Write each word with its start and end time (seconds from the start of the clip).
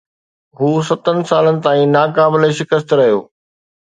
هو 0.59 0.69
ستن 0.87 1.19
سالن 1.31 1.59
تائين 1.67 1.91
ناقابل 1.97 2.43
شڪست 2.61 2.97
رهيو. 3.01 3.21